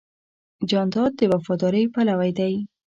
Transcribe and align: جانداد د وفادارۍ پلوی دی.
جانداد 0.69 1.11
د 1.19 1.21
وفادارۍ 1.33 1.83
پلوی 1.93 2.31
دی. 2.39 2.53